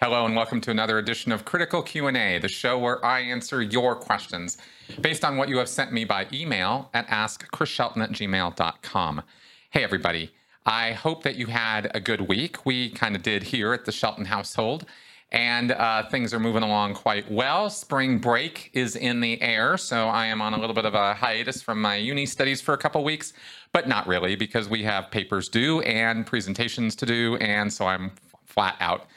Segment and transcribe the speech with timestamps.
[0.00, 3.96] Hello and welcome to another edition of Critical Q&A, the show where I answer your
[3.96, 4.56] questions
[5.00, 9.22] based on what you have sent me by email at askchrisshelton at gmail.com.
[9.70, 10.30] Hey everybody,
[10.64, 12.64] I hope that you had a good week.
[12.64, 14.86] We kind of did here at the Shelton household
[15.32, 17.68] and uh, things are moving along quite well.
[17.68, 21.14] Spring break is in the air, so I am on a little bit of a
[21.14, 23.32] hiatus from my uni studies for a couple weeks,
[23.72, 28.12] but not really because we have papers due and presentations to do, and so I'm
[28.46, 29.08] flat out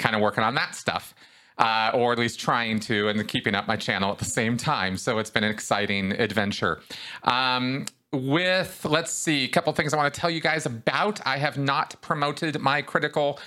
[0.00, 1.14] kind of working on that stuff.
[1.58, 4.96] Uh, or at least trying to, and keeping up my channel at the same time.
[4.96, 6.80] So it's been an exciting adventure.
[7.24, 11.20] Um, with, let's see, a couple things I want to tell you guys about.
[11.26, 13.38] I have not promoted my critical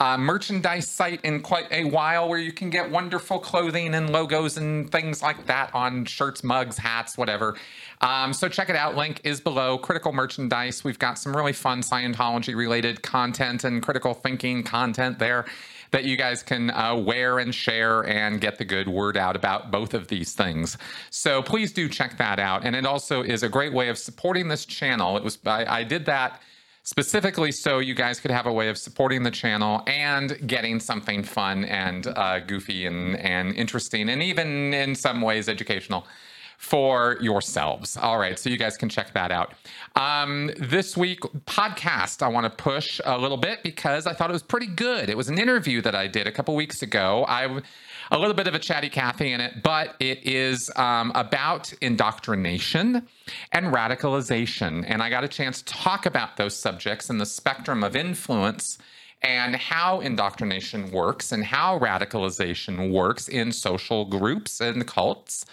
[0.00, 4.56] uh, merchandise site in quite a while where you can get wonderful clothing and logos
[4.56, 7.56] and things like that on shirts, mugs, hats, whatever.
[8.00, 8.96] Um, so check it out.
[8.96, 9.78] Link is below.
[9.78, 10.82] Critical merchandise.
[10.82, 15.44] We've got some really fun Scientology related content and critical thinking content there
[15.92, 19.70] that you guys can uh, wear and share and get the good word out about
[19.70, 20.76] both of these things.
[21.10, 22.64] So please do check that out.
[22.64, 25.16] And it also is a great way of supporting this channel.
[25.16, 26.42] It was I, I did that
[26.82, 31.22] specifically so you guys could have a way of supporting the channel and getting something
[31.22, 36.04] fun and uh, goofy and, and interesting and even in some ways educational
[36.62, 37.96] for yourselves.
[37.96, 39.52] All right, so you guys can check that out.
[39.96, 44.32] Um, this week podcast I want to push a little bit because I thought it
[44.32, 45.10] was pretty good.
[45.10, 47.24] It was an interview that I did a couple weeks ago.
[47.26, 47.60] I
[48.12, 53.08] a little bit of a chatty Cathy in it, but it is um, about indoctrination
[53.50, 54.84] and radicalization.
[54.86, 58.78] And I got a chance to talk about those subjects and the spectrum of influence
[59.20, 65.44] and how indoctrination works and how radicalization works in social groups and cults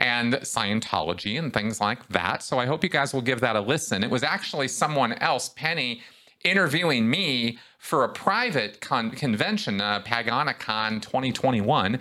[0.00, 2.42] and Scientology and things like that.
[2.42, 4.02] So I hope you guys will give that a listen.
[4.02, 6.00] It was actually someone else, Penny,
[6.42, 12.00] interviewing me for a private con- convention, uh, PaganaCon 2021.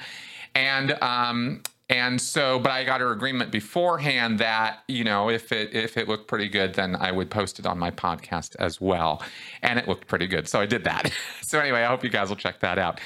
[0.55, 5.73] And um, and so, but I got her agreement beforehand that you know if it
[5.73, 9.23] if it looked pretty good, then I would post it on my podcast as well,
[9.63, 11.11] and it looked pretty good, so I did that.
[11.41, 12.99] so anyway, I hope you guys will check that out.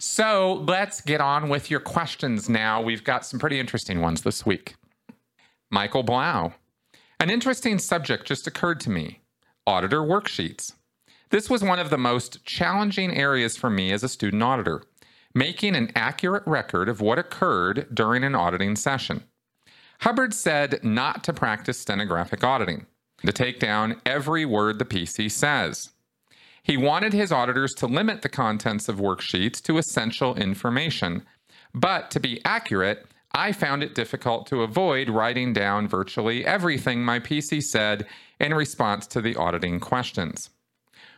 [0.00, 2.80] So let's get on with your questions now.
[2.80, 4.76] We've got some pretty interesting ones this week.
[5.70, 6.54] Michael Blau.
[7.20, 9.20] An interesting subject just occurred to me
[9.66, 10.72] auditor worksheets.
[11.30, 14.82] This was one of the most challenging areas for me as a student auditor,
[15.34, 19.24] making an accurate record of what occurred during an auditing session.
[20.00, 22.86] Hubbard said not to practice stenographic auditing,
[23.26, 25.90] to take down every word the PC says.
[26.68, 31.24] He wanted his auditors to limit the contents of worksheets to essential information.
[31.74, 37.20] But to be accurate, I found it difficult to avoid writing down virtually everything my
[37.20, 38.06] PC said
[38.38, 40.50] in response to the auditing questions.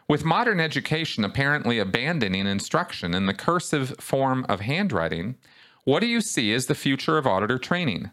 [0.09, 5.35] With modern education apparently abandoning instruction in the cursive form of handwriting,
[5.83, 8.13] what do you see as the future of auditor training?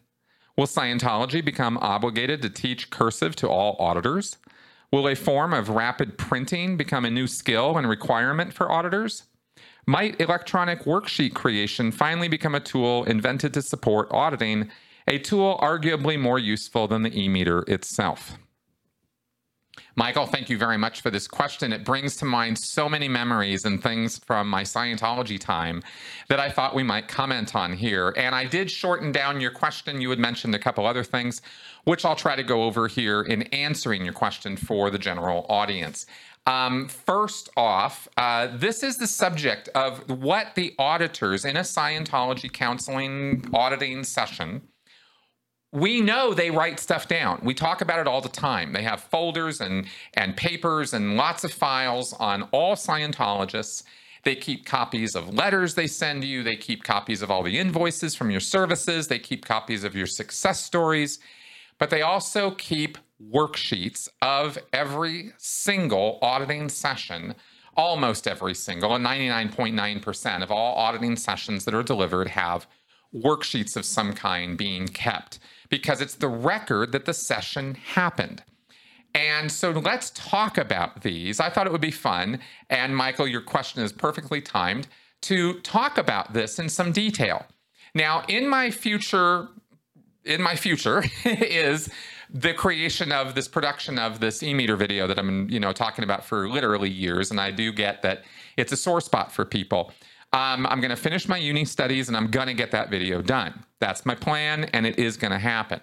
[0.58, 4.38] Will Scientology become obligated to teach cursive to all auditors?
[4.92, 9.24] Will a form of rapid printing become a new skill and requirement for auditors?
[9.86, 14.70] Might electronic worksheet creation finally become a tool invented to support auditing,
[15.08, 18.38] a tool arguably more useful than the e meter itself?
[19.98, 21.74] Michael, thank you very much for this question.
[21.74, 25.82] It brings to mind so many memories and things from my Scientology time
[26.30, 28.14] that I thought we might comment on here.
[28.16, 30.00] And I did shorten down your question.
[30.00, 31.42] You had mentioned a couple other things,
[31.86, 36.06] which I'll try to go over here in answering your question for the general audience.
[36.46, 42.54] Um, first off, uh, this is the subject of what the auditors in a Scientology
[42.54, 44.62] counseling auditing session
[45.72, 47.40] we know they write stuff down.
[47.44, 48.72] We talk about it all the time.
[48.72, 53.84] They have folders and, and papers and lots of files on all Scientologists.
[54.24, 56.42] They keep copies of letters they send you.
[56.42, 59.08] They keep copies of all the invoices from your services.
[59.08, 61.20] They keep copies of your success stories.
[61.80, 67.36] But they also keep worksheets of every single auditing session,
[67.76, 72.68] almost every single, and 99.9% of all auditing sessions that are delivered have
[73.14, 78.44] worksheets of some kind being kept because it's the record that the session happened.
[79.14, 81.40] And so let's talk about these.
[81.40, 82.40] I thought it would be fun.
[82.70, 84.88] And Michael, your question is perfectly timed
[85.22, 87.46] to talk about this in some detail.
[87.96, 89.48] Now, in my future,
[90.24, 91.90] in my future is
[92.30, 96.24] the creation of this production of this e-meter video that I'm, you know, talking about
[96.24, 97.32] for literally years.
[97.32, 98.24] And I do get that
[98.58, 99.92] it's a sore spot for people.
[100.34, 103.22] Um, I'm going to finish my uni studies and I'm going to get that video
[103.22, 103.64] done.
[103.80, 105.82] That's my plan, and it is going to happen.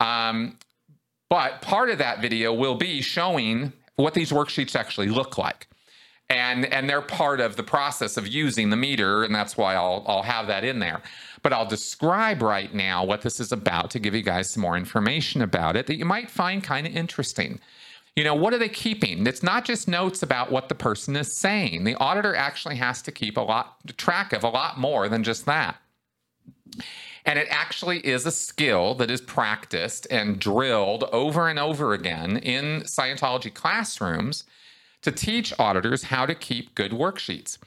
[0.00, 0.58] Um,
[1.30, 5.68] but part of that video will be showing what these worksheets actually look like.
[6.30, 10.04] and and they're part of the process of using the meter and that's why I'll
[10.06, 11.00] I'll have that in there
[11.42, 14.76] but I'll describe right now what this is about to give you guys some more
[14.76, 17.60] information about it that you might find kind of interesting
[18.18, 21.32] you know what are they keeping it's not just notes about what the person is
[21.32, 25.22] saying the auditor actually has to keep a lot track of a lot more than
[25.22, 25.76] just that
[27.24, 32.38] and it actually is a skill that is practiced and drilled over and over again
[32.38, 34.44] in Scientology classrooms
[35.02, 37.58] to teach auditors how to keep good worksheets.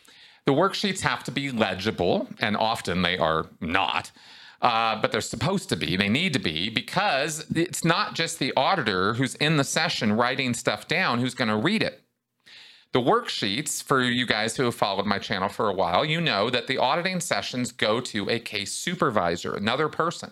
[0.45, 4.11] The worksheets have to be legible, and often they are not.
[4.61, 8.53] Uh, but they're supposed to be, they need to be, because it's not just the
[8.55, 12.03] auditor who's in the session writing stuff down who's going to read it.
[12.93, 16.49] The worksheets, for you guys who have followed my channel for a while, you know
[16.49, 20.31] that the auditing sessions go to a case supervisor, another person.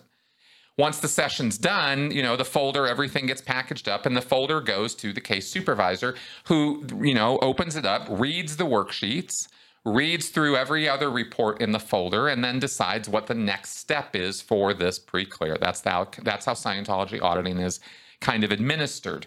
[0.78, 4.60] Once the session's done, you know, the folder, everything gets packaged up and the folder
[4.60, 9.48] goes to the case supervisor who, you know, opens it up, reads the worksheets,
[9.84, 14.14] reads through every other report in the folder, and then decides what the next step
[14.14, 15.56] is for this pre-clear.
[15.58, 17.80] That's how, that's how Scientology auditing is
[18.20, 19.26] kind of administered.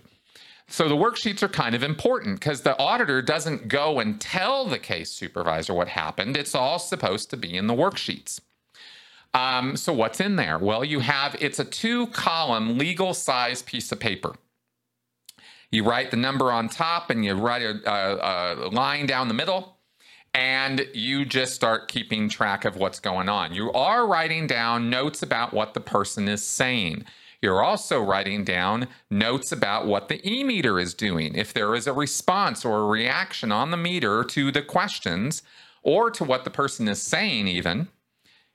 [0.68, 4.80] So the worksheets are kind of important because the auditor doesn't go and tell the
[4.80, 6.38] case supervisor what happened.
[6.38, 8.40] It's all supposed to be in the worksheets.
[9.34, 10.58] Um, so what's in there?
[10.58, 14.36] Well, you have it's a two column legal size piece of paper.
[15.72, 19.34] You write the number on top and you write a, a, a line down the
[19.34, 19.73] middle
[20.34, 23.54] and you just start keeping track of what's going on.
[23.54, 27.06] You are writing down notes about what the person is saying.
[27.42, 31.36] You're also writing down notes about what the e meter is doing.
[31.36, 35.44] If there is a response or a reaction on the meter to the questions
[35.84, 37.90] or to what the person is saying, even,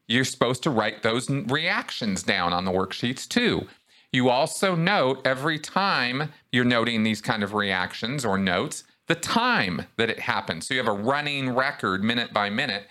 [0.08, 3.66] you're supposed to write those reactions down on the worksheets too.
[4.10, 9.86] You also note every time you're noting these kind of reactions or notes, the time
[9.96, 10.62] that it happened.
[10.62, 12.84] So you have a running record minute by minute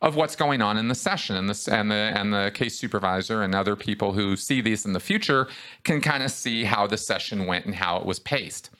[0.00, 3.42] of what's going on in the session and the, and the and the case supervisor
[3.42, 5.48] and other people who see these in the future
[5.82, 8.70] can kind of see how the session went and how it was paced.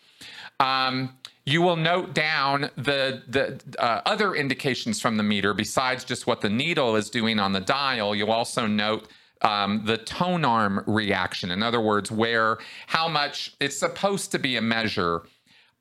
[0.61, 6.27] Um, you will note down the the uh, other indications from the meter besides just
[6.27, 8.15] what the needle is doing on the dial.
[8.15, 9.09] You'll also note
[9.43, 11.51] um, the tone arm reaction.
[11.51, 15.23] In other words, where how much it's supposed to be a measure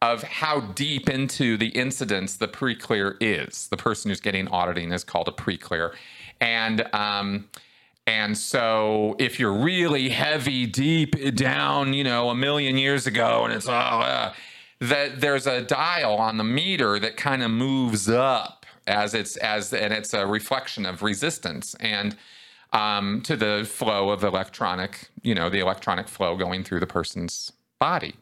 [0.02, 3.68] of how deep into the incidents the pre-clear is.
[3.68, 5.96] The person who's getting auditing is called a pre-clear,
[6.40, 7.50] and um,
[8.06, 13.54] and so if you're really heavy, deep down, you know, a million years ago, and
[13.54, 14.34] it's oh, uh,
[14.80, 19.74] that there's a dial on the meter that kind of moves up as it's as
[19.74, 22.16] and it's a reflection of resistance and
[22.74, 27.52] um, to the flow of electronic, you know, the electronic flow going through the person's
[27.80, 28.16] body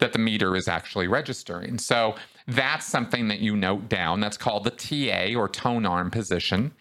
[0.00, 1.78] that the meter is actually registering.
[1.78, 2.16] So
[2.46, 4.20] that's something that you note down.
[4.20, 6.72] That's called the TA or tone arm position.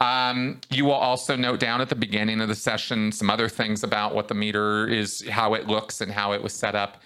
[0.00, 3.82] Um, you will also note down at the beginning of the session some other things
[3.82, 7.00] about what the meter is, how it looks, and how it was set up.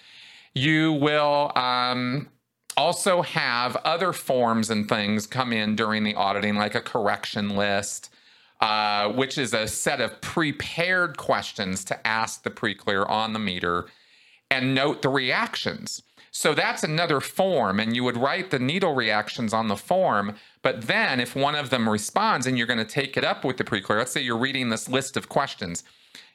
[0.55, 2.29] You will um,
[2.77, 8.12] also have other forms and things come in during the auditing, like a correction list,
[8.61, 13.39] uh, which is a set of prepared questions to ask the pre clear on the
[13.39, 13.87] meter
[14.50, 16.02] and note the reactions.
[16.33, 20.37] So that's another form, and you would write the needle reactions on the form.
[20.62, 23.57] But then, if one of them responds and you're going to take it up with
[23.57, 25.83] the pre-clear, let's say you're reading this list of questions,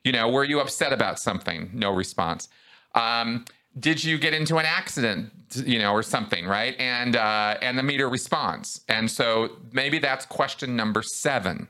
[0.04, 1.70] you know, were you upset about something?
[1.74, 2.50] No response.
[2.94, 3.46] Um,
[3.80, 5.32] did you get into an accident,
[5.66, 6.76] you know, or something, right?
[6.80, 11.68] And uh, and the meter responds, and so maybe that's question number seven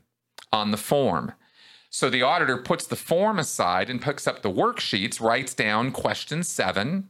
[0.52, 1.34] on the form.
[1.96, 6.44] So the auditor puts the form aside and picks up the worksheets, writes down question
[6.44, 7.10] seven,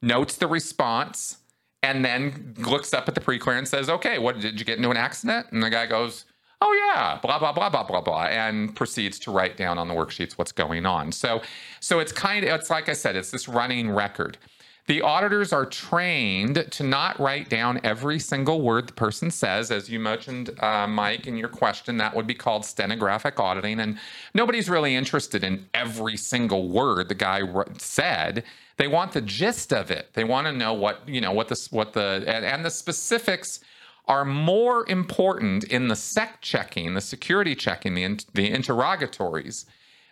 [0.00, 1.40] notes the response,
[1.82, 4.90] and then looks up at the pre-clear and says, "Okay, what did you get into
[4.90, 6.24] an accident?" And the guy goes,
[6.62, 9.94] "Oh yeah, blah blah blah blah blah blah," and proceeds to write down on the
[9.94, 11.12] worksheets what's going on.
[11.12, 11.42] So,
[11.80, 14.38] so it's kind of it's like I said, it's this running record.
[14.86, 19.70] The auditors are trained to not write down every single word the person says.
[19.70, 23.80] As you mentioned, uh, Mike, in your question, that would be called stenographic auditing.
[23.80, 23.98] And
[24.34, 27.40] nobody's really interested in every single word the guy
[27.78, 28.44] said.
[28.76, 30.10] They want the gist of it.
[30.12, 33.60] They want to know what, you know, what the, what the, and, and the specifics
[34.06, 39.64] are more important in the sec checking, the security checking, the, the interrogatories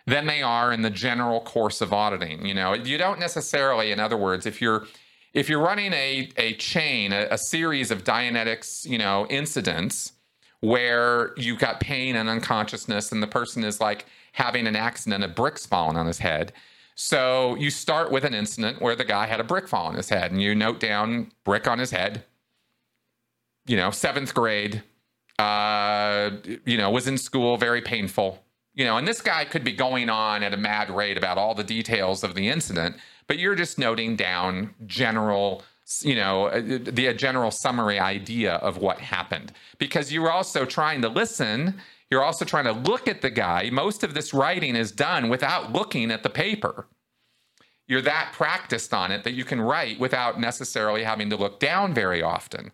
[0.05, 2.45] than they are in the general course of auditing.
[2.45, 4.85] You know, you don't necessarily, in other words, if you're
[5.33, 10.13] if you're running a a chain, a, a series of Dianetics, you know, incidents
[10.59, 15.27] where you've got pain and unconsciousness, and the person is like having an accident, a
[15.27, 16.53] brick's falling on his head.
[16.95, 20.09] So you start with an incident where the guy had a brick fall on his
[20.09, 22.23] head, and you note down brick on his head,
[23.65, 24.83] you know, seventh grade,
[25.39, 26.29] uh,
[26.65, 28.42] you know, was in school, very painful,
[28.73, 31.53] you know, and this guy could be going on at a mad rate about all
[31.53, 32.95] the details of the incident,
[33.27, 35.63] but you're just noting down general
[35.99, 39.51] you know uh, the general summary idea of what happened.
[39.77, 41.81] Because you're also trying to listen
[42.13, 43.71] you're also trying to look at the guy.
[43.71, 46.85] Most of this writing is done without looking at the paper.
[47.87, 51.91] You're that practiced on it that you can write without necessarily having to look down
[51.91, 52.71] very often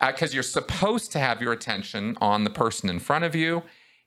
[0.00, 3.62] because uh, you're supposed to have your attention on the person in front of you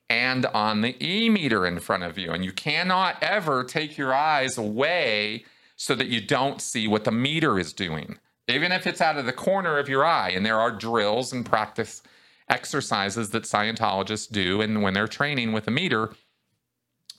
[0.08, 2.32] and on the e meter in front of you.
[2.32, 5.44] And you cannot ever take your eyes away
[5.76, 8.18] so that you don't see what the meter is doing,
[8.48, 10.30] even if it's out of the corner of your eye.
[10.30, 12.02] And there are drills and practice
[12.48, 16.12] exercises that Scientologists do and when they're training with a meter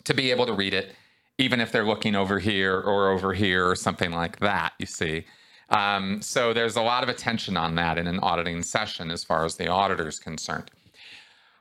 [0.04, 0.94] to be able to read it,
[1.38, 5.25] even if they're looking over here or over here or something like that, you see.
[5.70, 9.46] Um, so there's a lot of attention on that in an auditing session as far
[9.46, 10.70] as the auditor is concerned.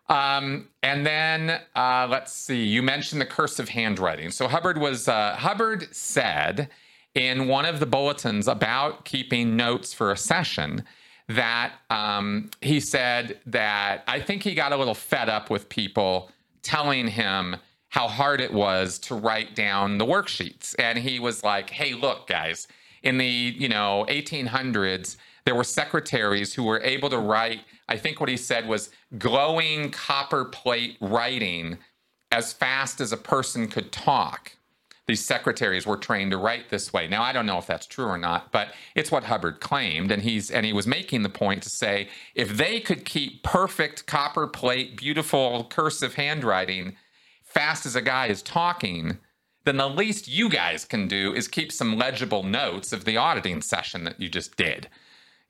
[0.08, 4.30] Um, and then uh, let's see, you mentioned the curse of handwriting.
[4.30, 6.68] So Hubbard was uh, Hubbard said
[7.14, 10.84] in one of the bulletins about keeping notes for a session
[11.28, 16.30] that um, he said that I think he got a little fed up with people
[16.62, 17.56] telling him
[17.88, 22.26] how hard it was to write down the worksheets, and he was like, "Hey, look,
[22.26, 22.66] guys."
[23.04, 28.20] in the you know 1800s there were secretaries who were able to write i think
[28.20, 31.78] what he said was glowing copper plate writing
[32.32, 34.52] as fast as a person could talk
[35.06, 38.06] these secretaries were trained to write this way now i don't know if that's true
[38.06, 41.62] or not but it's what hubbard claimed and he's and he was making the point
[41.62, 46.96] to say if they could keep perfect copper plate beautiful cursive handwriting
[47.42, 49.18] fast as a guy is talking
[49.64, 53.62] then the least you guys can do is keep some legible notes of the auditing
[53.62, 54.88] session that you just did.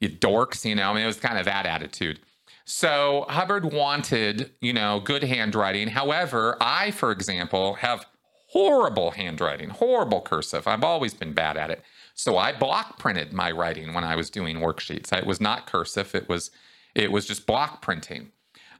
[0.05, 2.21] You dorks, you know, I mean, it was kind of that attitude.
[2.65, 5.89] So Hubbard wanted, you know, good handwriting.
[5.89, 8.07] However, I, for example, have
[8.49, 10.67] horrible handwriting, horrible cursive.
[10.67, 11.83] I've always been bad at it.
[12.15, 15.13] So I block printed my writing when I was doing worksheets.
[15.13, 16.15] It was not cursive.
[16.15, 16.51] It was
[16.95, 18.31] it was just block printing.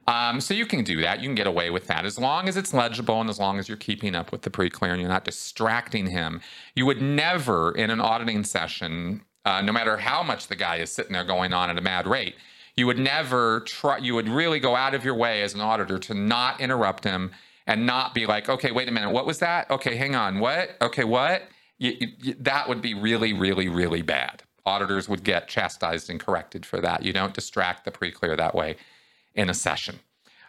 [0.07, 1.19] Um, so you can do that.
[1.19, 3.67] You can get away with that as long as it's legible and as long as
[3.67, 6.41] you're keeping up with the pre-clear and you're not distracting him.
[6.75, 10.91] You would never, in an auditing session, uh, no matter how much the guy is
[10.91, 12.35] sitting there going on at a mad rate,
[12.75, 13.97] you would never try.
[13.97, 17.31] You would really go out of your way as an auditor to not interrupt him
[17.67, 19.69] and not be like, okay, wait a minute, what was that?
[19.71, 20.77] Okay, hang on, what?
[20.81, 21.43] Okay, what?
[21.77, 24.43] You, you, that would be really, really, really bad.
[24.65, 27.03] Auditors would get chastised and corrected for that.
[27.03, 28.75] You don't distract the pre-clear that way
[29.33, 29.99] in a session.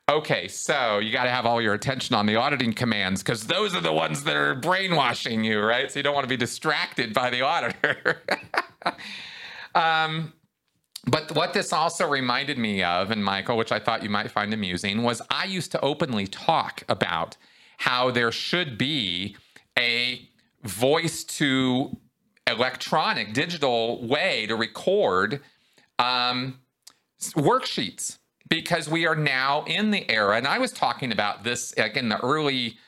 [0.09, 3.75] Okay, so you got to have all your attention on the auditing commands because those
[3.75, 5.91] are the ones that are brainwashing you, right?
[5.91, 8.23] So you don't want to be distracted by the auditor.
[9.75, 10.33] um,
[11.07, 14.53] but what this also reminded me of, and Michael, which I thought you might find
[14.53, 17.37] amusing, was I used to openly talk about
[17.79, 19.37] how there should be
[19.79, 20.29] a
[20.65, 21.97] voice to
[22.47, 25.41] electronic, digital way to record
[25.99, 26.61] um,
[27.21, 31.97] worksheets because we are now in the era, and I was talking about this like
[31.97, 32.79] in the early.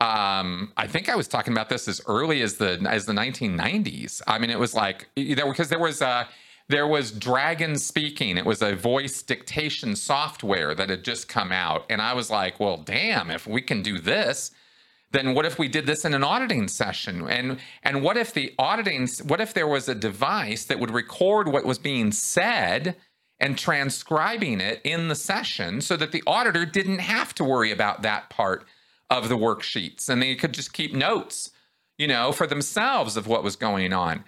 [0.00, 4.22] Um, I think I was talking about this as early as the as the 1990s.
[4.26, 6.26] I mean, it was like there because there was a
[6.68, 8.38] there was Dragon Speaking.
[8.38, 12.58] It was a voice dictation software that had just come out, and I was like,
[12.58, 14.52] well, damn, if we can do this,
[15.10, 17.28] then what if we did this in an auditing session?
[17.28, 21.46] And and what if the auditing what if there was a device that would record
[21.48, 22.96] what was being said?
[23.42, 28.02] and transcribing it in the session so that the auditor didn't have to worry about
[28.02, 28.66] that part
[29.10, 31.50] of the worksheets and they could just keep notes,
[31.98, 34.24] you know, for themselves of what was going on.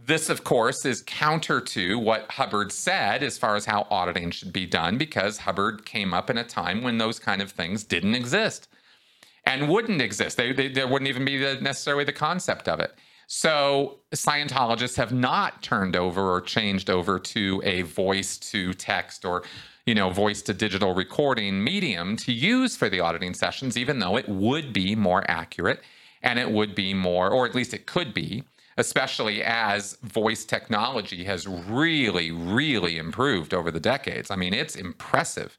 [0.00, 4.52] This, of course, is counter to what Hubbard said as far as how auditing should
[4.52, 8.14] be done, because Hubbard came up in a time when those kind of things didn't
[8.14, 8.68] exist
[9.44, 10.36] and wouldn't exist.
[10.36, 12.92] They, they, there wouldn't even be the, necessarily the concept of it.
[13.26, 19.42] So Scientologists have not turned over or changed over to a voice to text or
[19.88, 24.18] you know, voice to digital recording medium to use for the auditing sessions, even though
[24.18, 25.80] it would be more accurate
[26.22, 28.44] and it would be more, or at least it could be,
[28.76, 34.30] especially as voice technology has really, really improved over the decades.
[34.30, 35.56] I mean, it's impressive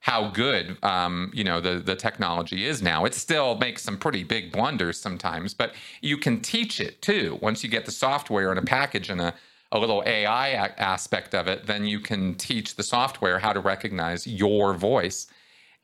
[0.00, 3.04] how good um, you know the the technology is now.
[3.04, 7.38] It still makes some pretty big blunders sometimes, but you can teach it too.
[7.42, 9.34] Once you get the software and a package and a
[9.72, 13.60] a little AI a- aspect of it, then you can teach the software how to
[13.60, 15.26] recognize your voice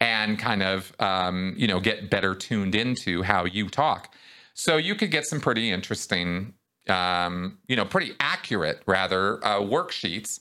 [0.00, 4.14] and kind of um, you know get better tuned into how you talk.
[4.54, 6.54] So you could get some pretty interesting,
[6.88, 10.40] um, you know, pretty accurate rather uh, worksheets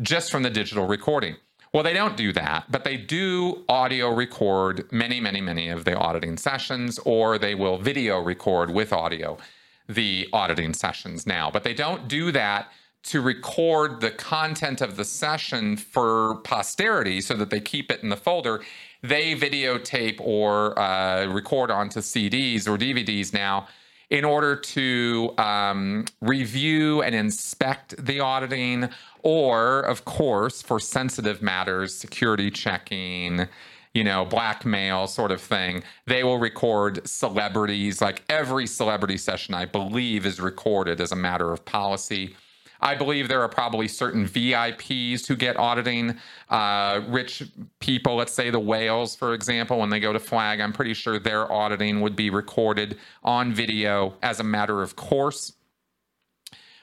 [0.00, 1.36] just from the digital recording.
[1.72, 5.96] Well, they don't do that, but they do audio record many, many, many of the
[5.96, 9.38] auditing sessions, or they will video record with audio
[9.88, 11.50] the auditing sessions now.
[11.50, 12.70] But they don't do that
[13.04, 18.08] to record the content of the session for posterity so that they keep it in
[18.08, 18.62] the folder.
[19.02, 23.66] They videotape or uh, record onto CDs or DVDs now
[24.12, 28.90] in order to um, review and inspect the auditing,
[29.22, 33.48] or, of course, for sensitive matters, security checking,
[33.94, 35.82] you know, blackmail sort of thing.
[36.06, 41.50] They will record celebrities, like every celebrity session, I believe, is recorded as a matter
[41.50, 42.36] of policy.
[42.82, 46.18] I believe there are probably certain VIPs who get auditing.
[46.50, 47.44] Uh, rich
[47.78, 51.20] people, let's say the whales, for example, when they go to flag, I'm pretty sure
[51.20, 55.52] their auditing would be recorded on video as a matter of course.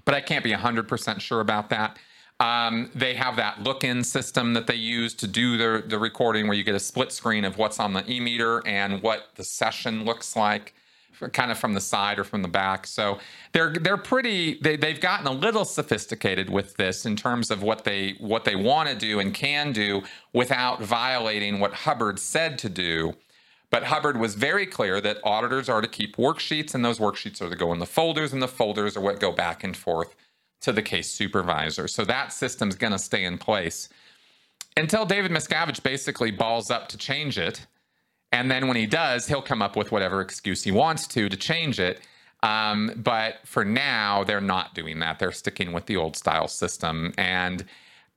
[0.06, 2.00] But I can't be 100% sure about that.
[2.40, 6.56] Um, they have that look-in system that they use to do the, the recording where
[6.56, 10.38] you get a split screen of what's on the e-meter and what the session looks
[10.38, 10.74] like
[11.28, 12.88] kind of from the side or from the back.
[12.88, 13.20] So
[13.52, 17.84] they're they're pretty they they've gotten a little sophisticated with this in terms of what
[17.84, 22.70] they what they want to do and can do without violating what Hubbard said to
[22.70, 23.14] do.
[23.72, 27.50] But Hubbard was very clear that auditors are to keep worksheets and those worksheets are
[27.50, 30.16] to go in the folders and the folders are what go back and forth
[30.62, 31.88] to the case supervisor.
[31.88, 33.90] So that system's going to stay in place
[34.76, 37.68] until David Miscavige basically balls up to change it.
[38.32, 41.38] And then when he does, he'll come up with whatever excuse he wants to to
[41.38, 42.02] change it.
[42.42, 45.20] Um, but for now, they're not doing that.
[45.20, 47.14] They're sticking with the old style system.
[47.18, 47.66] And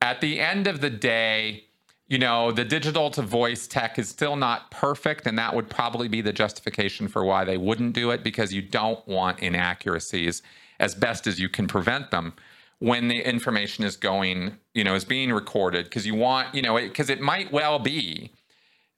[0.01, 1.65] at the end of the day,
[2.09, 5.27] you know, the digital to voice tech is still not perfect.
[5.27, 8.63] And that would probably be the justification for why they wouldn't do it because you
[8.63, 10.43] don't want inaccuracies
[10.79, 12.35] as best as you can prevent them
[12.81, 16.77] when the information is going, you know, is being recorded because you want, you know,
[16.77, 18.33] because it, it might well be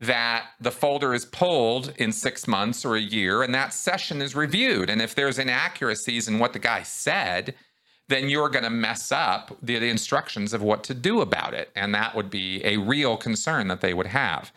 [0.07, 4.35] that the folder is pulled in six months or a year and that session is
[4.35, 4.91] reviewed.
[4.91, 7.55] And if there's inaccuracies in what the guy said,
[8.09, 11.71] then you're going to mess up the, the, instructions of what to do about it.
[11.75, 14.53] And that would be a real concern that they would have.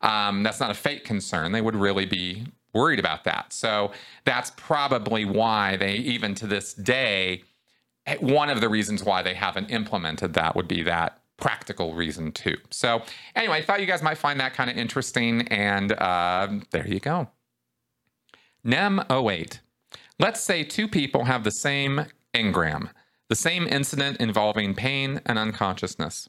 [0.00, 1.52] Um, that's not a fake concern.
[1.52, 3.52] They would really be worried about that.
[3.52, 3.90] So
[4.24, 7.42] that's probably why they, even to this day,
[8.20, 12.56] one of the reasons why they haven't implemented that would be that practical reason too.
[12.70, 13.02] So
[13.34, 17.00] anyway, I thought you guys might find that kind of interesting, and uh, there you
[17.00, 17.28] go.
[18.62, 19.60] NEM 08.
[20.18, 22.90] Let's say two people have the same engram,
[23.28, 26.28] the same incident involving pain and unconsciousness.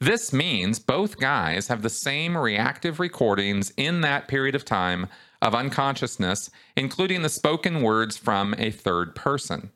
[0.00, 5.08] This means both guys have the same reactive recordings in that period of time
[5.42, 9.70] of unconsciousness, including the spoken words from a third person.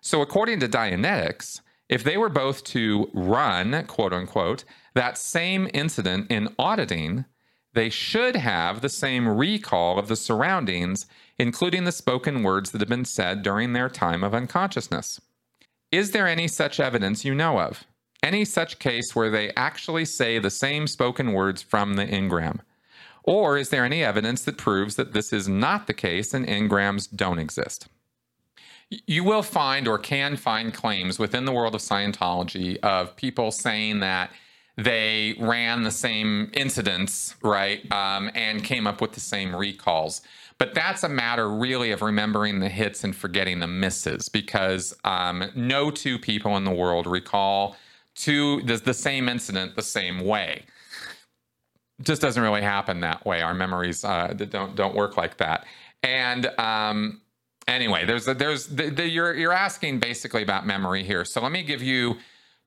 [0.00, 1.60] So, according to Dianetics,
[1.90, 7.24] if they were both to run, quote unquote, that same incident in auditing,
[7.74, 12.88] they should have the same recall of the surroundings, including the spoken words that have
[12.88, 15.20] been said during their time of unconsciousness.
[15.90, 17.84] Is there any such evidence you know of?
[18.22, 22.60] Any such case where they actually say the same spoken words from the engram?
[23.24, 27.08] Or is there any evidence that proves that this is not the case and engrams
[27.14, 27.88] don't exist?
[28.90, 34.00] You will find or can find claims within the world of Scientology of people saying
[34.00, 34.30] that
[34.76, 40.22] they ran the same incidents, right, um, and came up with the same recalls.
[40.58, 45.50] But that's a matter really of remembering the hits and forgetting the misses because um,
[45.54, 47.76] no two people in the world recall
[48.14, 50.64] two the, the same incident the same way.
[52.02, 53.40] just doesn't really happen that way.
[53.40, 55.64] Our memories uh, don't don't work like that.
[56.02, 57.20] And um,
[57.68, 61.24] anyway, there's a, there's the, the, you're you're asking basically about memory here.
[61.24, 62.16] So let me give you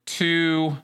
[0.06, 0.76] two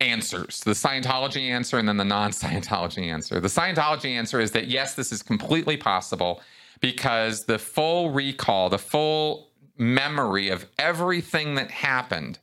[0.00, 3.40] answers the Scientology answer and then the non Scientology answer.
[3.40, 6.40] The Scientology answer is that yes, this is completely possible
[6.80, 12.38] because the full recall, the full memory of everything that happened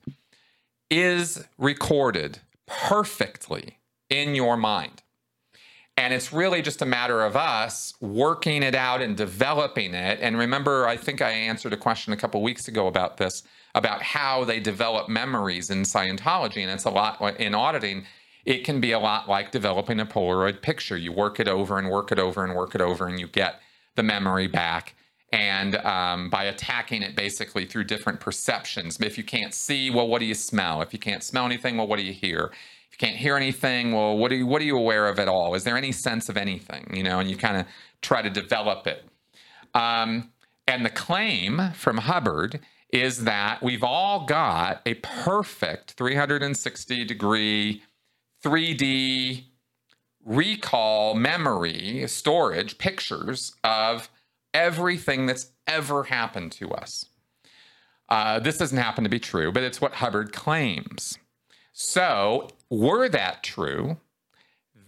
[0.90, 5.02] is recorded perfectly in your mind.
[5.98, 10.18] And it's really just a matter of us working it out and developing it.
[10.20, 13.42] And remember, I think I answered a question a couple weeks ago about this,
[13.74, 16.58] about how they develop memories in Scientology.
[16.58, 18.04] And it's a lot in auditing.
[18.44, 20.98] It can be a lot like developing a Polaroid picture.
[20.98, 23.60] You work it over and work it over and work it over, and you get
[23.94, 24.94] the memory back.
[25.32, 29.00] And um, by attacking it basically through different perceptions.
[29.00, 30.82] If you can't see, well, what do you smell?
[30.82, 32.52] If you can't smell anything, well, what do you hear?
[32.98, 35.54] You can't hear anything, well, what are you what are you aware of at all?
[35.54, 36.90] Is there any sense of anything?
[36.94, 37.66] You know, and you kind of
[38.00, 39.04] try to develop it.
[39.74, 40.32] Um,
[40.66, 42.60] and the claim from Hubbard
[42.92, 47.82] is that we've all got a perfect 360 degree
[48.42, 49.44] 3D
[50.24, 54.08] recall memory storage pictures of
[54.54, 57.06] everything that's ever happened to us.
[58.08, 61.18] Uh, this doesn't happen to be true, but it's what Hubbard claims.
[61.78, 63.98] So, were that true,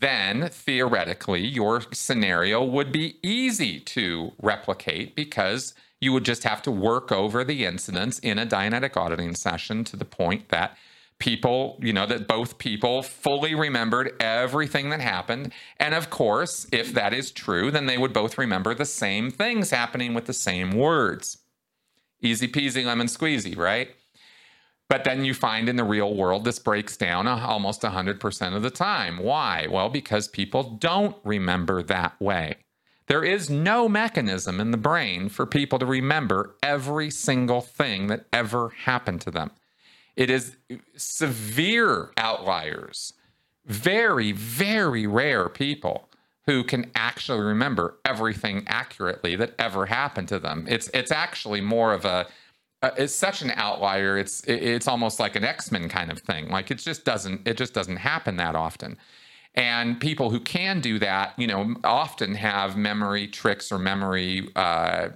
[0.01, 6.71] then theoretically your scenario would be easy to replicate because you would just have to
[6.71, 10.79] work over the incidents in a Dianetic auditing session to the point that
[11.19, 15.53] people, you know, that both people fully remembered everything that happened.
[15.79, 19.69] And of course, if that is true, then they would both remember the same things
[19.69, 21.37] happening with the same words.
[22.23, 23.95] Easy peasy lemon squeezy, right?
[24.89, 28.63] But then you find in the real world this breaks down uh, almost 100% of
[28.63, 29.19] the time.
[29.19, 29.67] Why?
[29.71, 32.57] Well, because people don't remember that way.
[33.07, 38.27] There is no mechanism in the brain for people to remember every single thing that
[38.33, 39.51] ever happened to them.
[40.17, 43.13] It is uh, severe outliers,
[43.67, 46.09] very, very rare people
[46.49, 50.67] who can actually remember everything accurately that ever happened to them.
[50.69, 52.27] It's it's actually more of a
[52.83, 54.17] uh, it's such an outlier.
[54.19, 56.49] It's it's almost like an X Men kind of thing.
[56.49, 58.97] Like it just doesn't it just doesn't happen that often.
[59.55, 65.09] And people who can do that, you know, often have memory tricks or memory uh,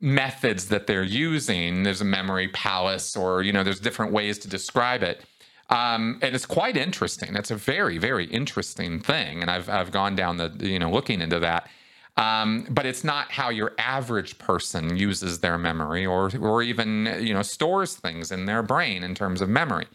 [0.00, 1.82] methods that they're using.
[1.82, 5.22] There's a memory palace, or you know, there's different ways to describe it.
[5.68, 7.34] Um, and it's quite interesting.
[7.34, 11.20] It's a very, very interesting thing, and I've I've gone down the you know looking
[11.20, 11.68] into that.
[12.16, 17.34] Um, but it's not how your average person uses their memory or or even you
[17.34, 19.86] know stores things in their brain in terms of memory.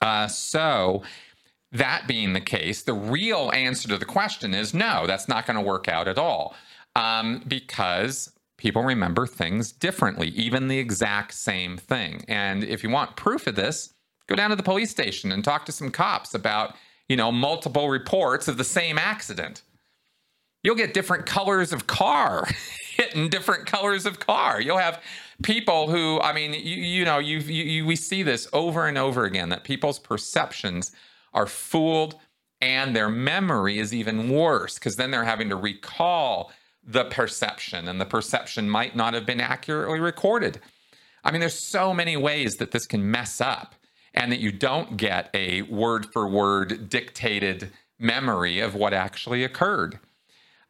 [0.00, 1.02] Uh, so
[1.72, 5.56] that being the case, the real answer to the question is no, that's not going
[5.56, 6.54] to work out at all
[6.94, 12.24] um, because people remember things differently, even the exact same thing.
[12.28, 13.92] And if you want proof of this,
[14.28, 16.76] go down to the police station and talk to some cops about
[17.08, 19.62] you know multiple reports of the same accident
[20.62, 22.48] you'll get different colors of car
[22.96, 24.60] hitting different colors of car.
[24.60, 25.02] You'll have
[25.42, 29.24] people who, I mean, you, you know, you, you, we see this over and over
[29.24, 30.92] again that people's perceptions
[31.32, 32.16] are fooled
[32.60, 36.52] and their memory is even worse because then they're having to recall
[36.84, 40.60] the perception and the perception might not have been accurately recorded.
[41.24, 43.74] I mean, there's so many ways that this can mess up
[44.14, 49.98] and that you don't get a word for word dictated memory of what actually occurred.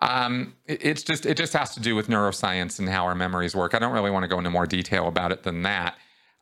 [0.02, 3.72] Um, it's just it just has to do with neuroscience and how our memories work.
[3.72, 5.94] I don't really want to go into more detail about it than that.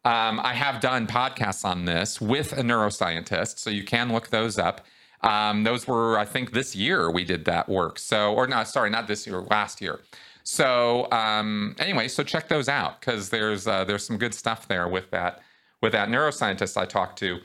[0.07, 4.59] Um, I have done podcasts on this with a neuroscientist, so you can look those
[4.59, 4.87] up.
[5.21, 7.99] Um, those were, I think, this year we did that work.
[7.99, 10.01] So, or not, sorry, not this year, last year.
[10.43, 14.89] So, um, anyway, so check those out because there's uh, there's some good stuff there
[14.89, 15.43] with that
[15.83, 17.41] with that neuroscientist I talked to.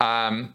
[0.00, 0.54] Um,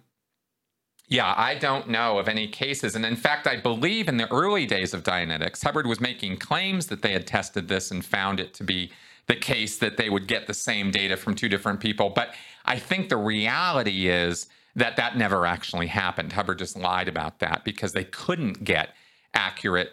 [1.13, 2.95] yeah, I don't know of any cases.
[2.95, 6.87] And in fact, I believe in the early days of Dianetics, Hubbard was making claims
[6.87, 8.91] that they had tested this and found it to be
[9.27, 12.09] the case that they would get the same data from two different people.
[12.09, 12.33] But
[12.65, 16.33] I think the reality is that that never actually happened.
[16.33, 18.95] Hubbard just lied about that because they couldn't get
[19.35, 19.91] accurate,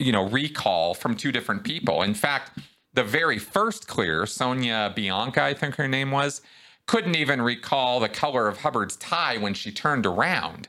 [0.00, 2.02] you know, recall from two different people.
[2.02, 2.58] In fact,
[2.94, 6.42] the very first clear, Sonia Bianca, I think her name was,
[6.88, 10.66] couldn't even recall the color of Hubbard's tie when she turned around.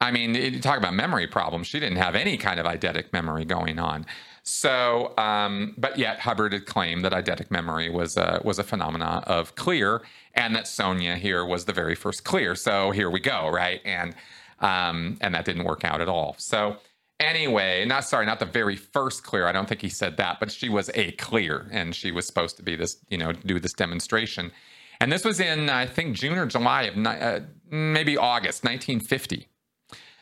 [0.00, 1.66] I mean, you talk about memory problems.
[1.66, 4.06] She didn't have any kind of eidetic memory going on.
[4.42, 9.24] So, um, but yet Hubbard had claimed that eidetic memory was a, was a phenomena
[9.26, 10.02] of clear,
[10.34, 12.54] and that Sonia here was the very first clear.
[12.54, 13.80] So here we go, right?
[13.84, 14.14] And
[14.60, 16.36] um, and that didn't work out at all.
[16.38, 16.76] So
[17.18, 19.46] anyway, not sorry, not the very first clear.
[19.46, 22.56] I don't think he said that, but she was a clear, and she was supposed
[22.58, 24.52] to be this, you know, do this demonstration.
[25.00, 29.48] And this was in, I think, June or July of uh, maybe August 1950.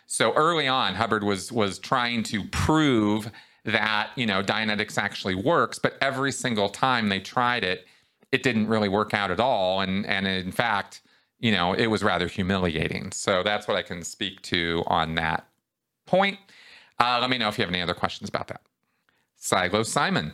[0.06, 3.30] So early on, Hubbard was was trying to prove
[3.64, 7.86] that you know Dianetics actually works, but every single time they tried it,
[8.30, 9.80] it didn't really work out at all.
[9.80, 11.02] And and in fact,
[11.40, 13.12] you know, it was rather humiliating.
[13.12, 15.46] So that's what I can speak to on that
[16.06, 16.38] point.
[17.00, 18.60] Uh, let me know if you have any other questions about that.
[19.36, 20.32] Silo Simon.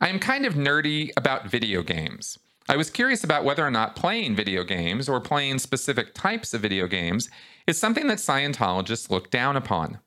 [0.00, 2.38] I am kind of nerdy about video games.
[2.70, 6.60] I was curious about whether or not playing video games or playing specific types of
[6.60, 7.30] video games
[7.66, 10.00] is something that Scientologists look down upon.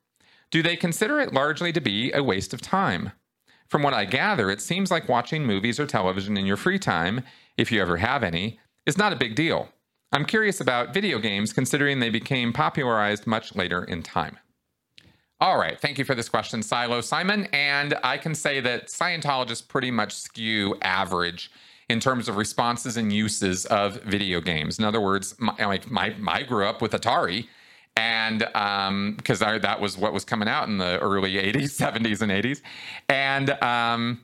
[0.52, 3.14] Do they consider it largely to be a waste of time?
[3.68, 7.24] From what I gather, it seems like watching movies or television in your free time,
[7.58, 9.70] if you ever have any, is not a big deal.
[10.12, 14.38] I'm curious about video games considering they became popularized much later in time.
[15.40, 17.46] All right, thank you for this question, Silo Simon.
[17.54, 21.50] And I can say that Scientologists pretty much skew average
[21.92, 24.80] in terms of responses and uses of video games.
[24.80, 27.48] In other words, my, like my, I grew up with Atari,
[27.98, 32.32] and because um, that was what was coming out in the early 80s, 70s, and
[32.32, 32.62] 80s,
[33.10, 34.22] and um,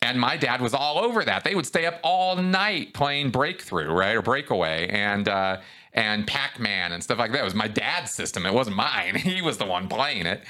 [0.00, 1.42] and my dad was all over that.
[1.42, 5.60] They would stay up all night playing Breakthrough, right, or Breakaway, and uh,
[5.92, 7.40] and Pac-Man and stuff like that.
[7.40, 8.46] It was my dad's system.
[8.46, 9.16] It wasn't mine.
[9.28, 10.42] He was the one playing it.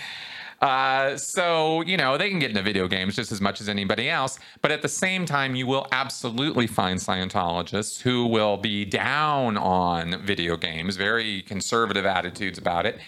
[0.60, 4.10] Uh, so, you know, they can get into video games just as much as anybody
[4.10, 4.38] else.
[4.60, 10.20] But at the same time, you will absolutely find Scientologists who will be down on
[10.24, 12.98] video games, very conservative attitudes about it.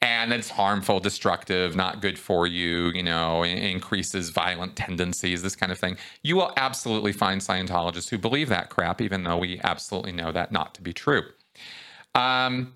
[0.00, 5.70] And it's harmful, destructive, not good for you, you know, increases violent tendencies, this kind
[5.70, 5.96] of thing.
[6.22, 10.50] You will absolutely find Scientologists who believe that crap, even though we absolutely know that
[10.50, 11.22] not to be true.
[12.16, 12.74] Um,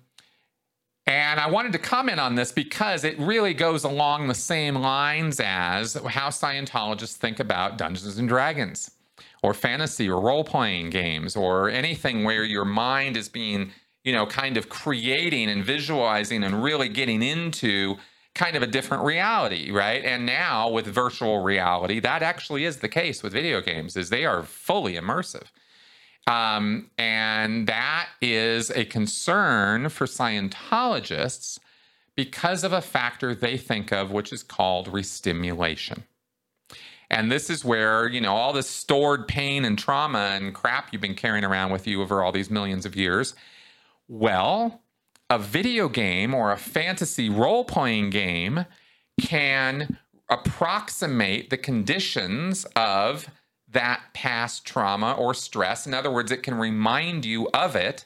[1.07, 5.39] and I wanted to comment on this because it really goes along the same lines
[5.39, 8.91] as how Scientologists think about Dungeons and Dragons
[9.41, 13.71] or fantasy or role playing games or anything where your mind is being,
[14.03, 17.95] you know, kind of creating and visualizing and really getting into
[18.35, 20.03] kind of a different reality, right?
[20.03, 24.25] And now with virtual reality, that actually is the case with video games is they
[24.25, 25.45] are fully immersive.
[26.27, 31.57] Um, and that is a concern for Scientologists
[32.15, 36.03] because of a factor they think of, which is called restimulation.
[37.09, 41.01] And this is where, you know, all this stored pain and trauma and crap you've
[41.01, 43.33] been carrying around with you over all these millions of years.
[44.09, 44.81] Well,
[45.29, 48.65] a video game or a fantasy role playing game
[49.21, 49.97] can
[50.29, 53.29] approximate the conditions of
[53.77, 55.85] that past trauma or stress.
[55.85, 58.05] In other words, it can remind you of it.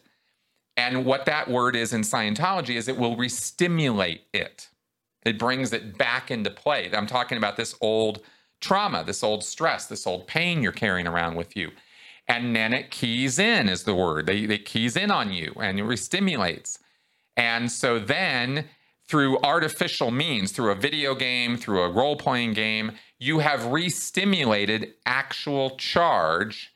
[0.75, 4.67] And what that word is in Scientology is it will restimulate it.
[5.25, 6.89] It brings it back into play.
[6.91, 8.19] I'm talking about this old
[8.59, 11.71] trauma, this old stress, this old pain you're carrying around with you.
[12.27, 14.25] And then it keys in, is the word.
[14.25, 16.79] They, they keys in on you and it restimulates.
[17.37, 18.65] And so then,
[19.07, 24.95] through artificial means, through a video game, through a role playing game, you have re-stimulated
[25.05, 26.73] actual charge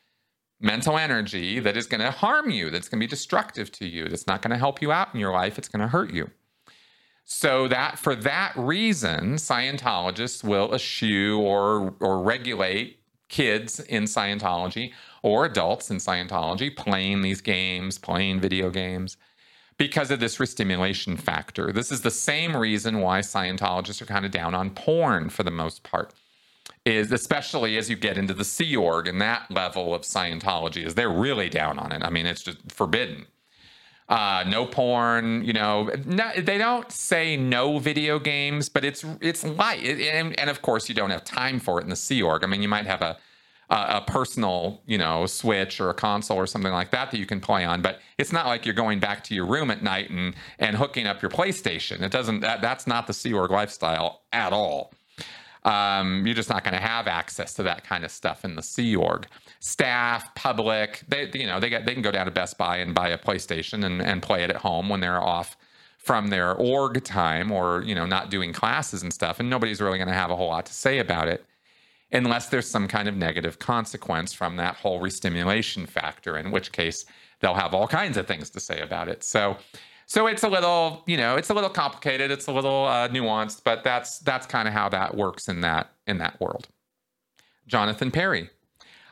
[0.61, 4.07] mental energy that is going to harm you that's going to be destructive to you
[4.07, 6.29] that's not going to help you out in your life it's going to hurt you.
[7.25, 15.45] So that for that reason scientologists will eschew or or regulate kids in scientology or
[15.45, 19.17] adults in scientology playing these games playing video games
[19.77, 21.73] because of this restimulation factor.
[21.73, 25.51] This is the same reason why scientologists are kind of down on porn for the
[25.51, 26.13] most part
[26.85, 30.93] is especially as you get into the Sea Org and that level of Scientology is
[30.93, 32.03] they're really down on it.
[32.03, 33.25] I mean, it's just forbidden.
[34.07, 35.89] Uh, no porn, you know.
[36.05, 40.61] No, they don't say no video games, but it's it's light, it, and, and of
[40.61, 42.43] course you don't have time for it in the Sea Org.
[42.43, 43.17] I mean, you might have a
[43.67, 47.39] a personal, you know, switch or a console or something like that that you can
[47.39, 47.81] play on.
[47.81, 51.07] But it's not like you're going back to your room at night and and hooking
[51.07, 52.01] up your PlayStation.
[52.01, 52.41] It doesn't.
[52.41, 54.93] That, that's not the Sea Org lifestyle at all.
[55.65, 58.61] Um, you're just not going to have access to that kind of stuff in the
[58.61, 59.27] Sea Org.
[59.59, 62.93] Staff, public, they you know they get they can go down to Best Buy and
[62.93, 65.57] buy a PlayStation and, and play it at home when they're off
[65.97, 69.97] from their org time or you know not doing classes and stuff, and nobody's really
[69.97, 71.43] going to have a whole lot to say about it
[72.11, 77.05] unless there's some kind of negative consequence from that whole restimulation factor, in which case
[77.39, 79.23] they'll have all kinds of things to say about it.
[79.23, 79.57] So
[80.05, 82.31] so it's a little, you know, it's a little complicated.
[82.31, 85.91] It's a little uh, nuanced, but that's that's kind of how that works in that
[86.07, 86.67] in that world.
[87.67, 88.49] Jonathan Perry.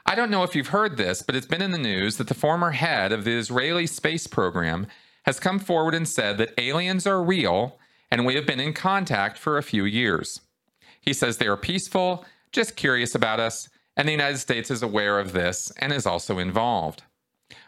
[0.06, 2.34] I don't know if you've heard this, but it's been in the news that the
[2.34, 4.86] former head of the Israeli space program
[5.26, 7.80] has come forward and said that aliens are real
[8.12, 10.42] and we have been in contact for a few years.
[11.02, 15.20] He says they are peaceful, just curious about us, and the United States is aware
[15.20, 17.02] of this and is also involved.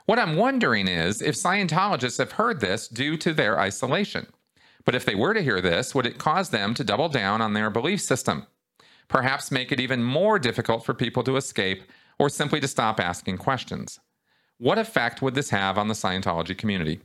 [0.05, 4.27] What I'm wondering is if Scientologists have heard this due to their isolation.
[4.85, 7.53] But if they were to hear this, would it cause them to double down on
[7.53, 8.45] their belief system?
[9.07, 11.83] Perhaps make it even more difficult for people to escape
[12.19, 13.99] or simply to stop asking questions?
[14.57, 17.01] What effect would this have on the Scientology community?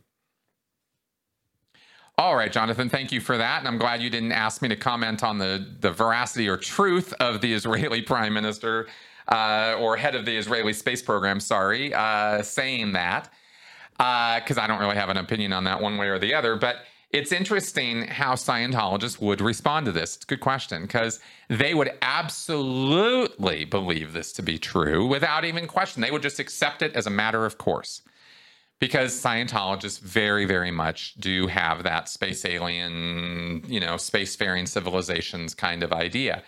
[2.16, 3.61] All right, Jonathan, thank you for that.
[3.61, 7.14] And I'm glad you didn't ask me to comment on the, the veracity or truth
[7.14, 8.88] of the Israeli prime minister
[9.31, 13.31] uh, or head of the Israeli space program, sorry, uh, saying that,
[13.93, 16.57] because uh, I don't really have an opinion on that one way or the other.
[16.57, 16.77] But
[17.11, 20.16] it's interesting how Scientologists would respond to this.
[20.16, 25.66] It's a good question because they would absolutely believe this to be true without even
[25.66, 26.03] question.
[26.03, 28.03] They would just accept it as a matter of course.
[28.79, 35.83] Because Scientologists very, very much do have that space alien, you know, spacefaring civilizations kind
[35.83, 36.43] of idea.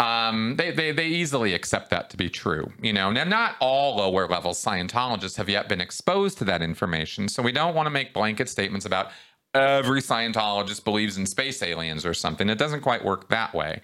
[0.00, 2.72] Um, they, they, they easily accept that to be true.
[2.80, 7.28] You know, now not all lower level Scientologists have yet been exposed to that information,
[7.28, 9.10] so we don't want to make blanket statements about
[9.52, 12.48] every Scientologist believes in space aliens or something.
[12.48, 13.82] It doesn't quite work that way.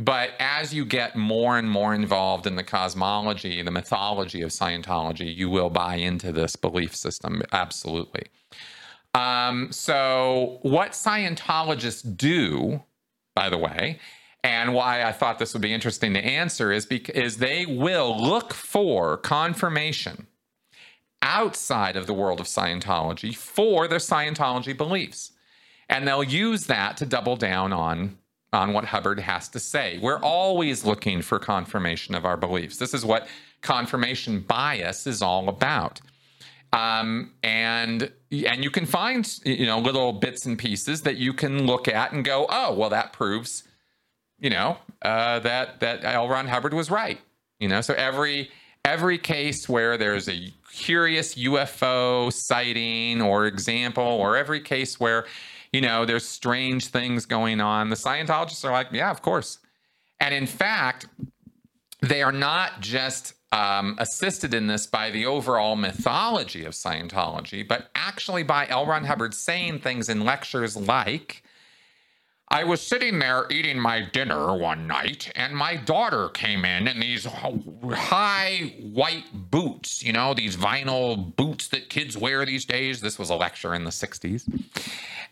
[0.00, 5.32] But as you get more and more involved in the cosmology, the mythology of Scientology,
[5.32, 7.40] you will buy into this belief system.
[7.52, 8.24] Absolutely.
[9.14, 12.82] Um, so, what Scientologists do,
[13.36, 14.00] by the way,
[14.44, 18.52] and why I thought this would be interesting to answer is because they will look
[18.52, 20.26] for confirmation
[21.22, 25.32] outside of the world of Scientology for their Scientology beliefs.
[25.88, 28.18] And they'll use that to double down on,
[28.52, 29.98] on what Hubbard has to say.
[30.02, 32.78] We're always looking for confirmation of our beliefs.
[32.78, 33.28] This is what
[33.60, 36.00] confirmation bias is all about.
[36.72, 41.66] Um, and and you can find you know little bits and pieces that you can
[41.66, 43.64] look at and go, oh, well, that proves
[44.42, 46.28] you know, uh, that that L.
[46.28, 47.18] Ron Hubbard was right.
[47.60, 48.50] You know, so every
[48.84, 55.26] every case where there's a curious UFO sighting or example, or every case where
[55.72, 59.60] you know there's strange things going on, the Scientologists are like, yeah, of course.
[60.18, 61.06] And in fact,
[62.00, 67.90] they are not just um, assisted in this by the overall mythology of Scientology, but
[67.94, 68.86] actually by L.
[68.86, 71.44] Ron Hubbard saying things in lectures like
[72.52, 77.00] I was sitting there eating my dinner one night, and my daughter came in in
[77.00, 83.00] these high white boots, you know, these vinyl boots that kids wear these days.
[83.00, 84.44] This was a lecture in the 60s.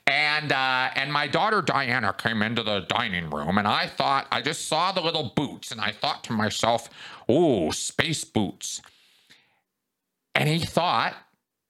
[0.06, 4.40] And uh, and my daughter Diana came into the dining room, and I thought I
[4.40, 6.88] just saw the little boots, and I thought to myself,
[7.28, 8.80] "Oh, space boots."
[10.34, 11.14] And he thought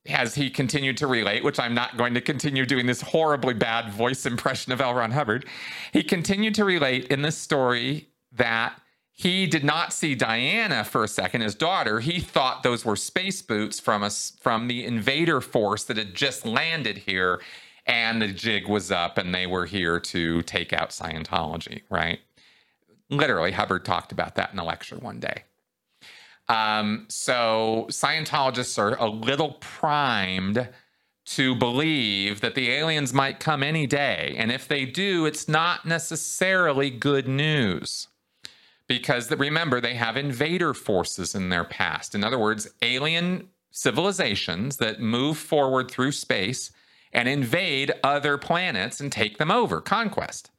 [0.06, 3.92] as he continued to relate, which I'm not going to continue doing this horribly bad
[3.92, 4.94] voice impression of L.
[4.94, 5.46] Ron Hubbard,
[5.92, 8.80] he continued to relate in this story that
[9.12, 12.00] he did not see Diana for a second, his daughter.
[12.00, 16.46] He thought those were space boots from us from the invader force that had just
[16.46, 17.42] landed here,
[17.84, 21.82] and the jig was up, and they were here to take out Scientology.
[21.90, 22.20] Right?
[23.10, 25.44] Literally, Hubbard talked about that in a lecture one day.
[26.50, 30.68] Um, so Scientologists are a little primed
[31.26, 34.34] to believe that the aliens might come any day.
[34.36, 38.08] And if they do, it's not necessarily good news.
[38.88, 42.16] Because remember, they have invader forces in their past.
[42.16, 46.72] In other words, alien civilizations that move forward through space
[47.12, 50.50] and invade other planets and take them over, conquest.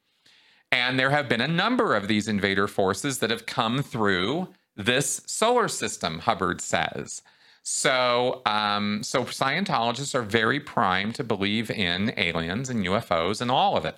[0.71, 5.21] And there have been a number of these invader forces that have come through this
[5.25, 7.21] solar system, Hubbard says.
[7.63, 13.77] So, um, so Scientologists are very primed to believe in aliens and UFOs and all
[13.77, 13.97] of it,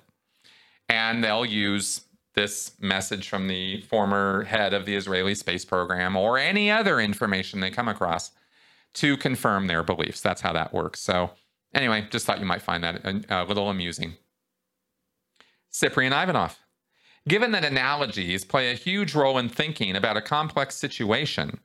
[0.88, 2.02] and they'll use
[2.34, 7.60] this message from the former head of the Israeli space program or any other information
[7.60, 8.32] they come across
[8.94, 10.20] to confirm their beliefs.
[10.20, 11.00] That's how that works.
[11.00, 11.30] So,
[11.72, 14.16] anyway, just thought you might find that a, a little amusing.
[15.70, 16.58] Cyprian Ivanov.
[17.26, 21.60] Given that analogies play a huge role in thinking about a complex situation,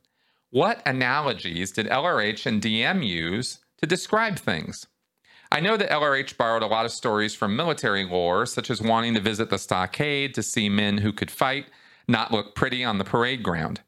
[0.52, 4.88] what analogies did LRH and DM use to describe things?
[5.52, 9.16] I know that LRH borrowed a lot of stories from military lore, such as wanting
[9.16, 11.66] to visit the stockade to see men who could fight
[12.08, 13.82] not look pretty on the parade ground.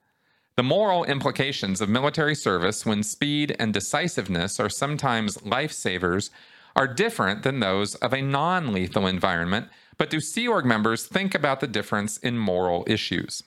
[0.57, 6.31] The moral implications of military service, when speed and decisiveness are sometimes lifesavers,
[6.75, 9.69] are different than those of a non lethal environment
[10.01, 13.43] but do Sea Org members think about the difference in moral issues?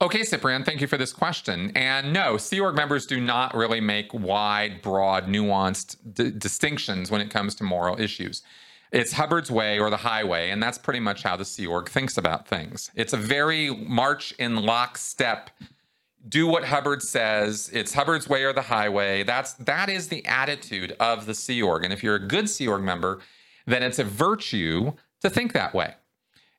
[0.00, 1.70] Okay, Cyprian, thank you for this question.
[1.76, 7.20] And no, Sea Org members do not really make wide, broad, nuanced d- distinctions when
[7.20, 8.40] it comes to moral issues.
[8.90, 12.16] It's Hubbard's way or the highway, and that's pretty much how the Sea Org thinks
[12.16, 12.90] about things.
[12.94, 15.50] It's a very march in lockstep.
[16.26, 17.68] Do what Hubbard says.
[17.74, 19.24] It's Hubbard's way or the highway.
[19.24, 21.84] That's that is the attitude of the Sea Org.
[21.84, 23.20] And if you're a good Sea Org member,
[23.68, 25.94] then it's a virtue to think that way.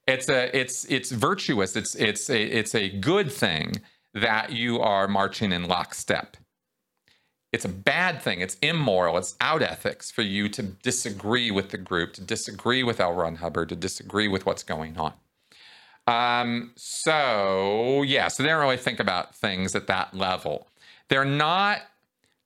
[0.07, 1.75] It's a it's it's virtuous.
[1.75, 3.81] It's it's a it's a good thing
[4.13, 6.37] that you are marching in lockstep.
[7.51, 8.41] It's a bad thing.
[8.41, 9.17] It's immoral.
[9.17, 13.13] It's out ethics for you to disagree with the group, to disagree with L.
[13.13, 15.13] Ron Hubbard, to disagree with what's going on.
[16.05, 20.67] Um, so yeah, so they don't really think about things at that level.
[21.07, 21.81] They're not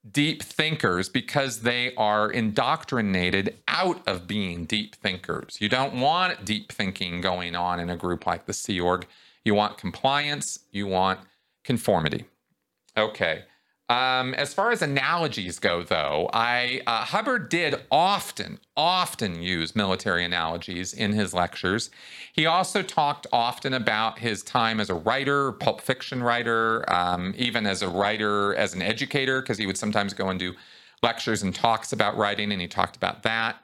[0.09, 5.57] deep thinkers because they are indoctrinated out of being deep thinkers.
[5.59, 9.07] You don't want deep thinking going on in a group like the Sea Org.
[9.45, 11.19] You want compliance, you want
[11.63, 12.25] conformity.
[12.97, 13.43] Okay.
[13.89, 20.23] Um, as far as analogies go, though, I uh, Hubbard did often, often use military
[20.23, 21.91] analogies in his lectures.
[22.31, 27.67] He also talked often about his time as a writer, pulp fiction writer, um, even
[27.67, 30.53] as a writer, as an educator, because he would sometimes go and do
[31.03, 33.57] lectures and talks about writing, and he talked about that.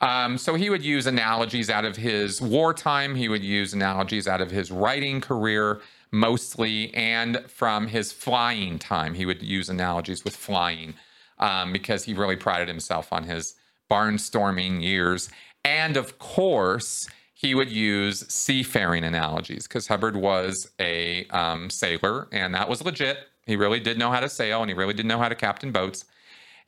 [0.00, 3.16] Um, so he would use analogies out of his wartime.
[3.16, 5.80] He would use analogies out of his writing career
[6.10, 9.14] mostly, and from his flying time.
[9.14, 10.94] He would use analogies with flying
[11.38, 13.54] um, because he really prided himself on his
[13.90, 15.30] barnstorming years.
[15.64, 22.54] And of course, he would use seafaring analogies because Hubbard was a um, sailor, and
[22.54, 23.18] that was legit.
[23.46, 25.70] He really did know how to sail, and he really did know how to captain
[25.70, 26.04] boats.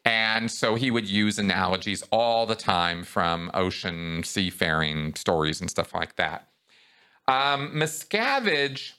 [0.04, 5.94] And so he would use analogies all the time from ocean seafaring stories and stuff
[5.94, 6.48] like that.
[7.28, 8.92] Um, Miscavige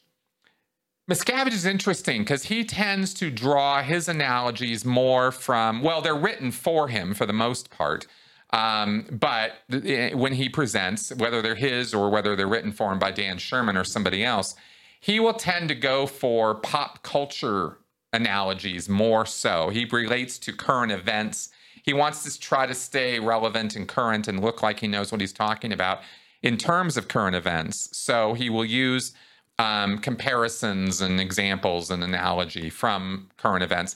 [1.11, 6.51] Miscavige is interesting because he tends to draw his analogies more from, well, they're written
[6.53, 8.07] for him for the most part.
[8.51, 13.11] Um, but when he presents, whether they're his or whether they're written for him by
[13.11, 14.55] Dan Sherman or somebody else,
[15.01, 17.79] he will tend to go for pop culture
[18.13, 19.67] analogies more so.
[19.67, 21.49] He relates to current events.
[21.83, 25.19] He wants to try to stay relevant and current and look like he knows what
[25.19, 25.99] he's talking about
[26.41, 27.89] in terms of current events.
[27.97, 29.13] So he will use
[29.61, 33.95] um, comparisons and examples and analogy from current events.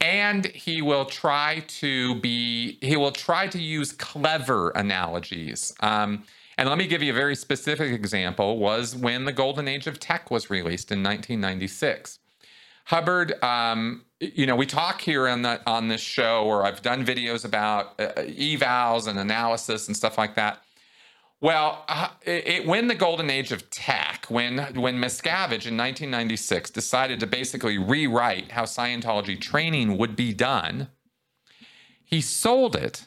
[0.00, 5.74] And he will try to be, he will try to use clever analogies.
[5.80, 6.24] Um,
[6.58, 9.98] and let me give you a very specific example was when the golden age of
[9.98, 12.18] tech was released in 1996.
[12.84, 17.04] Hubbard, um, you know, we talk here on the on this show, or I've done
[17.04, 20.62] videos about uh, evals and analysis and stuff like that.
[21.40, 27.20] Well, uh, it, when the golden age of tech, when when Miscavige in 1996 decided
[27.20, 30.88] to basically rewrite how Scientology training would be done,
[32.04, 33.06] he sold it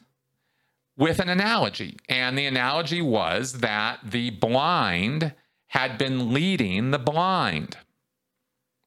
[0.95, 5.34] with an analogy, and the analogy was that the blind
[5.67, 7.77] had been leading the blind.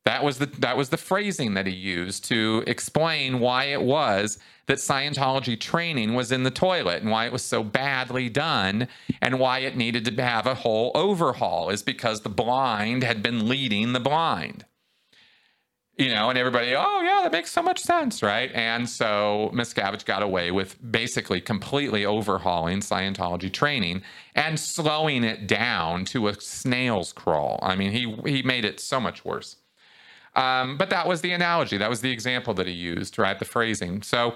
[0.05, 4.39] That was the that was the phrasing that he used to explain why it was
[4.67, 8.89] that Scientology training was in the toilet and why it was so badly done
[9.23, 13.49] and why it needed to have a whole overhaul is because the blind had been
[13.49, 14.65] leading the blind.
[15.97, 18.51] You know, and everybody, oh yeah, that makes so much sense, right?
[18.53, 24.03] And so Miscavige got away with basically completely overhauling Scientology training
[24.35, 27.61] and slowing it down to a snail's crawl.
[27.63, 29.57] I mean, he he made it so much worse.
[30.37, 31.77] Um, but that was the analogy.
[31.77, 33.39] That was the example that he used, right?
[33.39, 34.03] The phrasing.
[34.03, 34.35] So,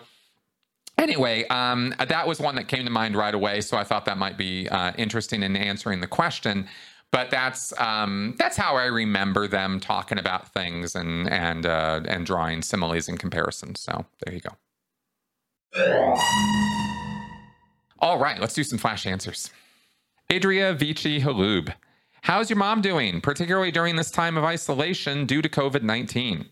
[0.97, 3.61] anyway, um, that was one that came to mind right away.
[3.61, 6.69] So I thought that might be uh, interesting in answering the question.
[7.11, 12.27] But that's um, that's how I remember them talking about things and and uh, and
[12.27, 13.81] drawing similes and comparisons.
[13.81, 14.51] So there you go.
[18.01, 19.51] All right, let's do some flash answers.
[20.31, 21.73] Adria Vici Halub.
[22.29, 26.45] How's your mom doing, particularly during this time of isolation due to COVID 19?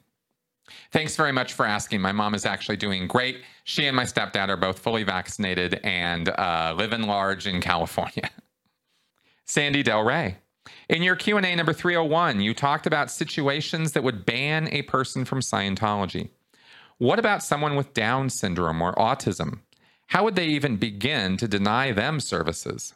[0.90, 2.00] Thanks very much for asking.
[2.00, 3.42] My mom is actually doing great.
[3.64, 8.30] She and my stepdad are both fully vaccinated and uh, in large in California.
[9.44, 10.38] Sandy Del Rey.
[10.88, 15.40] In your Q&A number 301, you talked about situations that would ban a person from
[15.40, 16.30] Scientology.
[16.96, 19.60] What about someone with Down syndrome or autism?
[20.06, 22.94] How would they even begin to deny them services?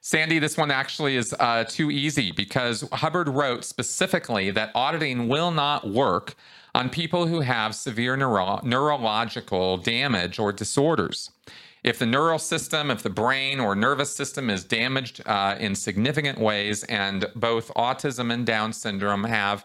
[0.00, 5.50] Sandy, this one actually is uh, too easy because Hubbard wrote specifically that auditing will
[5.50, 6.36] not work
[6.74, 11.30] on people who have severe neuro- neurological damage or disorders.
[11.82, 16.38] If the neural system, if the brain or nervous system is damaged uh, in significant
[16.38, 19.64] ways, and both autism and Down syndrome have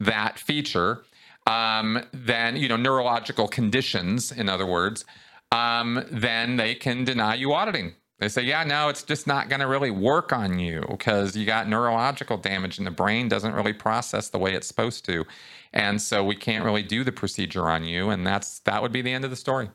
[0.00, 1.02] that feature,
[1.46, 5.04] um, then, you know, neurological conditions, in other words,
[5.52, 7.94] um, then they can deny you auditing.
[8.18, 11.46] They say, yeah, no, it's just not going to really work on you because you
[11.46, 15.24] got neurological damage and the brain doesn't really process the way it's supposed to.
[15.72, 18.10] And so we can't really do the procedure on you.
[18.10, 19.70] And that's that would be the end of the story.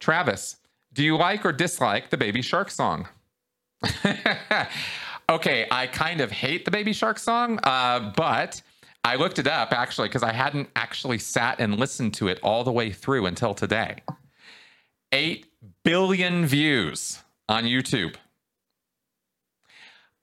[0.00, 0.56] Travis,
[0.94, 3.08] do you like or dislike the Baby Shark song?
[5.28, 8.62] okay, I kind of hate the Baby Shark song, uh, but
[9.04, 12.64] I looked it up actually because I hadn't actually sat and listened to it all
[12.64, 14.02] the way through until today.
[15.12, 15.46] Eight
[15.84, 17.22] billion views
[17.52, 18.14] on YouTube.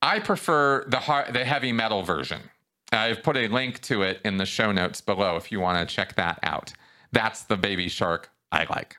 [0.01, 2.41] I prefer the hard, the heavy metal version.
[2.91, 5.95] I've put a link to it in the show notes below if you want to
[5.95, 6.73] check that out.
[7.11, 8.97] That's the baby shark I like.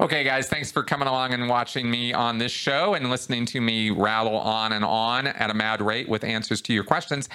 [0.00, 3.60] Okay, guys, thanks for coming along and watching me on this show and listening to
[3.60, 7.28] me rattle on and on at a mad rate with answers to your questions.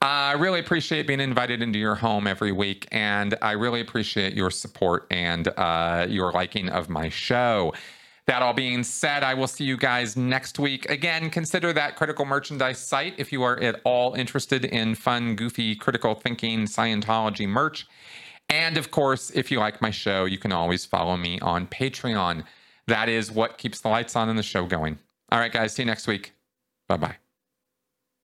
[0.00, 4.50] I really appreciate being invited into your home every week, and I really appreciate your
[4.50, 7.74] support and uh, your liking of my show.
[8.26, 10.90] That all being said, I will see you guys next week.
[10.90, 15.76] Again, consider that critical merchandise site if you are at all interested in fun, goofy,
[15.76, 17.86] critical thinking Scientology merch.
[18.48, 22.44] And of course, if you like my show, you can always follow me on Patreon.
[22.86, 24.98] That is what keeps the lights on and the show going.
[25.30, 26.32] All right, guys, see you next week.
[26.88, 27.25] Bye bye.